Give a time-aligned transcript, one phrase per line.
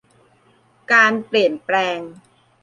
[0.91, 1.99] การเปลี่ยนแปลง